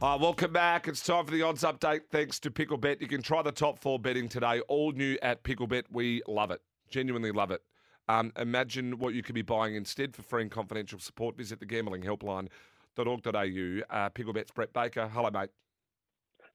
[0.00, 0.86] Uh, welcome back.
[0.86, 2.02] It's time for the odds update.
[2.08, 3.00] Thanks to Picklebet.
[3.00, 4.60] You can try the top four betting today.
[4.68, 5.86] All new at Picklebet.
[5.90, 6.60] We love it.
[6.88, 7.62] Genuinely love it.
[8.08, 11.36] Um, imagine what you could be buying instead for free and confidential support.
[11.36, 13.82] Visit thegamblinghelpline.org.au.
[13.90, 15.08] Uh, Picklebet's Brett Baker.
[15.08, 15.50] Hello, mate.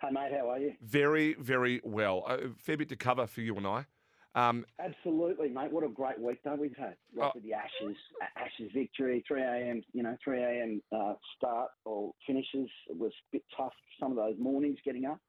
[0.01, 0.75] Hey, mate, how are you?
[0.81, 2.23] Very, very well.
[2.29, 3.87] A fair bit to cover for you and I.
[4.35, 5.71] Um, Absolutely, mate.
[5.71, 6.95] What a great week though we've had.
[7.15, 7.31] Right Oh.
[7.35, 7.95] with the Ashes,
[8.35, 9.83] Ashes victory, 3 a.m.
[9.93, 10.81] You know, 3 a.m.
[10.91, 12.69] Uh, start or finishes.
[12.89, 15.19] It was a bit tough some of those mornings getting up.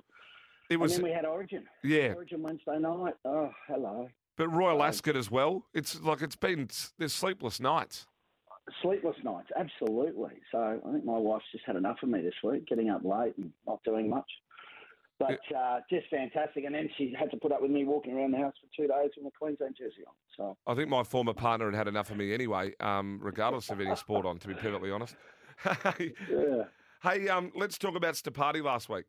[0.71, 1.65] it was, and then we had Origin.
[1.83, 3.15] yeah, Origin Wednesday night.
[3.27, 4.09] Oh, hello.
[4.37, 4.85] but Royal Oh.
[4.85, 5.67] Ascot as well.
[5.75, 8.07] It's like it's been, there's sleepless nights.
[8.81, 10.41] Sleepless nights, absolutely.
[10.51, 13.35] So I think my wife's just had enough of me this week, getting up late
[13.37, 14.31] and not doing much.
[15.19, 16.65] But uh, just fantastic.
[16.65, 18.89] And then she had to put up with me walking around the house for two
[18.89, 20.15] days with a Queensland jersey on.
[20.37, 23.81] So I think my former partner had had enough of me anyway, um, regardless of
[23.81, 25.15] any sport on, to be perfectly honest.
[25.63, 26.65] hey, yeah.
[27.03, 29.05] hey, um, let's talk about Stapati last week.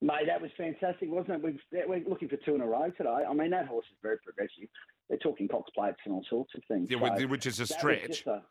[0.00, 1.42] Mate, that was fantastic, wasn't it?
[1.42, 3.24] We've, we're looking for two in a row today.
[3.28, 4.68] I mean, that horse is very progressive.
[5.08, 6.88] They're talking Cox plates and all sorts of things.
[6.90, 8.26] Yeah, So which is a stretch.
[8.26, 8.42] a-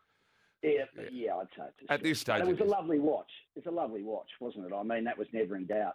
[0.62, 3.30] yeah, yeah, I'd say At this stage it was a lovely watch.
[3.54, 4.72] It's a lovely watch, wasn't it?
[4.74, 5.94] I mean, that was never in doubt.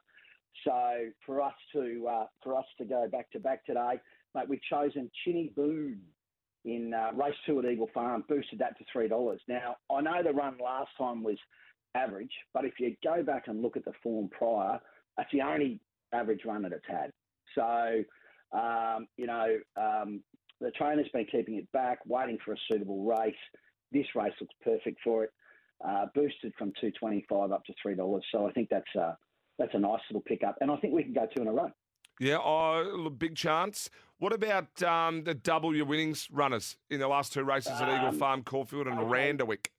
[0.65, 3.99] So for us to uh, for us to go back to back today,
[4.35, 5.99] mate, we've chosen Chinny Boone
[6.65, 9.41] in uh, race two at Eagle Farm, boosted that to three dollars.
[9.47, 11.37] Now I know the run last time was
[11.95, 14.79] average, but if you go back and look at the form prior,
[15.17, 15.79] that's the only
[16.13, 17.11] average run that it's had.
[17.55, 18.03] So
[18.57, 20.21] um, you know um,
[20.59, 23.33] the trainer's been keeping it back, waiting for a suitable race.
[23.91, 25.31] This race looks perfect for it.
[25.83, 28.23] Uh, boosted from two twenty five up to three dollars.
[28.31, 28.95] So I think that's
[29.57, 31.71] that's a nice little pickup, and I think we can go two in a row.
[32.19, 33.89] Yeah, oh, big chance.
[34.19, 38.09] What about um, the double your winnings runners in the last two races at Eagle
[38.09, 39.07] Um, Farm, Caulfield, and okay.
[39.07, 39.71] Randwick?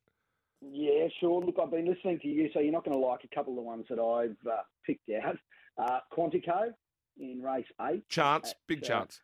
[0.60, 1.40] Yeah, sure.
[1.40, 3.56] Look, I've been listening to you, so you're not going to like a couple of
[3.56, 5.36] the ones that I've uh, picked out.
[5.78, 6.72] Uh, Quantico
[7.18, 8.08] in race eight.
[8.08, 9.20] Chance, big Uh, chance.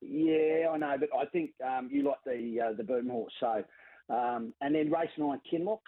[0.00, 3.32] Yeah, I know, but I think um, you like the uh, the boom horse.
[3.38, 3.64] So,
[4.08, 5.80] um, and then race nine, Kinlock,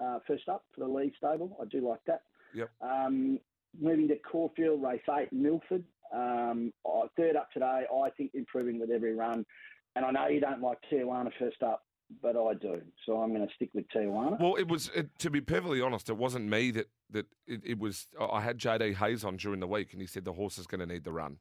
[0.00, 1.56] uh, first up for the lead stable.
[1.60, 2.22] I do like that.
[2.54, 2.70] Yep.
[2.80, 3.38] Um,
[3.80, 5.84] moving to Caulfield, race eight, Milford.
[6.14, 6.72] Um,
[7.16, 7.84] third up today.
[7.92, 9.44] I think improving with every run.
[9.96, 11.82] And I know you don't like Tijuana first up,
[12.22, 12.80] but I do.
[13.04, 14.40] So I'm going to stick with Tijuana.
[14.40, 17.78] Well, it was it, to be perfectly honest, it wasn't me that that it, it
[17.78, 18.06] was.
[18.20, 20.80] I had JD Hayes on during the week, and he said the horse is going
[20.80, 21.38] to need the run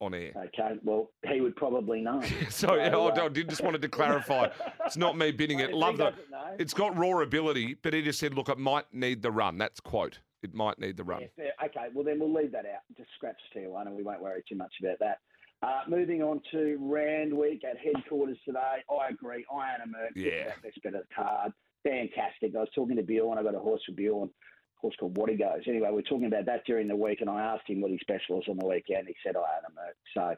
[0.00, 0.32] on air.
[0.36, 2.22] Okay, well, he would probably know.
[2.50, 4.48] So yeah, I uh, did just wanted to clarify.
[4.86, 5.72] It's not me bidding it.
[5.72, 6.14] Love the.
[6.58, 9.80] It's got raw ability, but he just said, "Look, it might need the run." That's
[9.80, 10.20] quote.
[10.42, 11.22] It might need the run.
[11.22, 11.52] Yeah, fair.
[11.64, 12.82] Okay, well then we'll leave that out.
[12.96, 15.18] Just scratch one, and we won't worry too much about that.
[15.60, 18.84] Uh, moving on to Randwick at headquarters today.
[18.88, 19.44] I agree.
[19.52, 20.10] Iron Merck.
[20.14, 20.52] Yeah.
[20.62, 21.52] Best bet of the card.
[21.82, 22.54] Fantastic.
[22.54, 23.38] I was talking to Bill, Bjorn.
[23.38, 24.28] I got a horse for Bjorn.
[24.28, 25.62] A horse called What He Goes.
[25.66, 28.00] Anyway, we are talking about that during the week, and I asked him what his
[28.00, 29.08] special was on the weekend.
[29.08, 30.36] He said Iron Merck.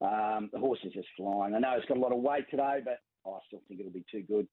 [0.00, 1.54] So um, the horse is just flying.
[1.54, 4.06] I know it's got a lot of weight today, but I still think it'll be
[4.10, 4.46] too good.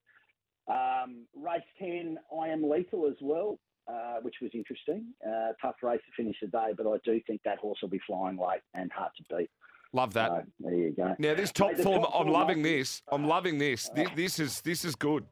[0.68, 3.60] Um, race 10, I am lethal as well,
[3.92, 5.06] uh, which was interesting.
[5.26, 8.00] Uh, tough race to finish the day, but I do think that horse will be
[8.08, 9.50] flying late and hard to beat.
[9.94, 10.30] Love that.
[10.30, 11.16] So there you go.
[11.20, 12.78] Now this top Mate, form, top I'm form, loving mate.
[12.78, 13.02] this.
[13.12, 13.90] I'm loving this.
[13.90, 15.26] This, this is this is good.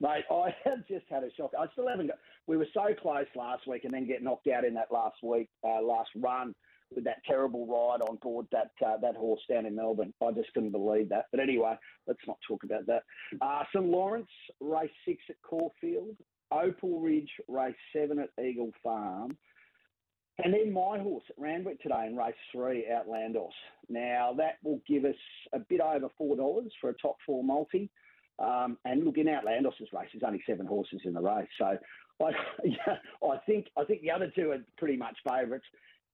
[0.00, 1.52] Mate, I have just had a shock.
[1.58, 2.18] I still haven't got.
[2.46, 5.48] We were so close last week, and then get knocked out in that last week,
[5.64, 6.54] uh, last run
[6.94, 10.14] with that terrible ride on board that uh, that horse down in Melbourne.
[10.22, 11.26] I just couldn't believe that.
[11.30, 11.74] But anyway,
[12.06, 13.02] let's not talk about that.
[13.40, 14.30] Uh, St Lawrence
[14.60, 16.16] race six at Caulfield,
[16.50, 19.36] Opal Ridge race seven at Eagle Farm.
[20.44, 23.48] And then my horse at Randwick today in race three, Outlandos.
[23.88, 25.16] Now that will give us
[25.52, 27.90] a bit over four dollars for a top four multi.
[28.38, 31.78] Um, and look, in Outlandos's race, there's only seven horses in the race, so
[32.22, 32.30] I,
[32.64, 35.64] yeah, I think I think the other two are pretty much favourites.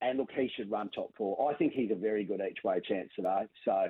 [0.00, 1.50] And look, he should run top four.
[1.50, 3.42] I think he's a very good each way chance today.
[3.64, 3.88] So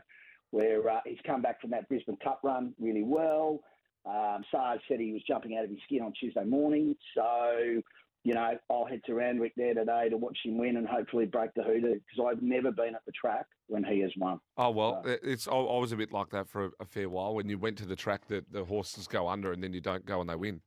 [0.50, 3.60] where uh, he's come back from that Brisbane Cup run really well.
[4.04, 7.80] Um, Sarge said he was jumping out of his skin on Tuesday morning, so
[8.24, 11.50] you know I'll head to Randwick there today to watch him win and hopefully break
[11.54, 14.40] the hoodoo because I've never been at the track when he has won.
[14.56, 15.46] Oh well, it's.
[15.46, 17.34] I, I was a bit like that for a, a fair while.
[17.34, 20.04] When you went to the track, that the horses go under, and then you don't
[20.04, 20.60] go and they win.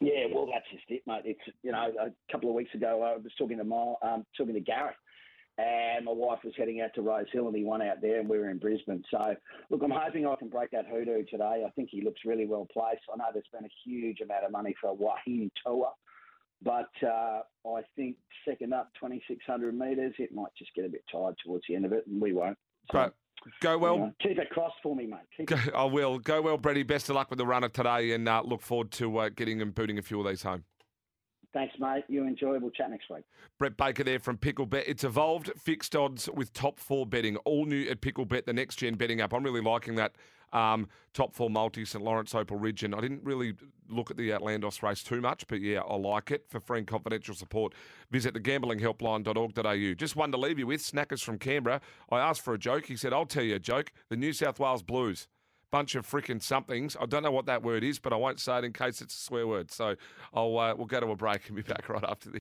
[0.00, 1.22] Yeah, well, that's just it, mate.
[1.24, 4.54] It's you know, a couple of weeks ago, I was talking to my um, talking
[4.54, 4.96] to Gareth,
[5.58, 8.28] and my wife was heading out to Rose Hill, and he won out there, and
[8.28, 9.04] we were in Brisbane.
[9.10, 9.34] So,
[9.70, 11.64] look, I'm hoping I can break that hoodoo today.
[11.66, 13.02] I think he looks really well placed.
[13.12, 15.90] I know there's been a huge amount of money for a Wahine tour,
[16.62, 18.16] but uh, I think
[18.48, 21.92] second up, 2,600 metres, it might just get a bit tired towards the end of
[21.92, 22.58] it, and we won't.
[22.90, 23.12] So, Great.
[23.60, 23.94] Go well.
[23.94, 25.46] you know, keep it crossed for me, mate.
[25.46, 26.18] Go, I will.
[26.18, 26.82] Go well, Brady.
[26.82, 29.74] Best of luck with the runner today, and uh, look forward to uh, getting and
[29.74, 30.64] booting a few of these home.
[31.54, 32.02] Thanks, mate.
[32.08, 32.58] You enjoy.
[32.58, 33.22] We'll chat next week.
[33.58, 34.82] Brett Baker there from Picklebet.
[34.86, 37.36] It's evolved fixed odds with top four betting.
[37.38, 39.32] All new at Picklebet, the next gen betting app.
[39.32, 40.16] I'm really liking that
[40.52, 42.82] um, top four multi St Lawrence Opal Ridge.
[42.82, 43.54] And I didn't really
[43.88, 46.44] look at the Outlandos race too much, but yeah, I like it.
[46.48, 47.72] For free and confidential support,
[48.10, 49.94] visit thegamblinghelpline.org.au.
[49.94, 50.82] Just one to leave you with.
[50.82, 51.80] Snackers from Canberra.
[52.10, 52.86] I asked for a joke.
[52.86, 53.92] He said, I'll tell you a joke.
[54.08, 55.28] The New South Wales Blues
[55.74, 56.96] bunch of freaking somethings.
[57.00, 59.12] I don't know what that word is, but I won't say it in case it's
[59.12, 59.72] a swear word.
[59.72, 59.96] So
[60.32, 62.32] I'll uh, we'll go to a break and be back right after this.